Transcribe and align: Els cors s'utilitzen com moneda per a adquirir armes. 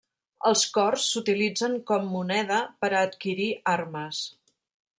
Els 0.51 0.61
cors 0.77 1.03
s'utilitzen 1.09 1.75
com 1.91 2.09
moneda 2.13 2.59
per 2.85 2.91
a 2.93 2.99
adquirir 3.09 3.51
armes. 3.77 4.23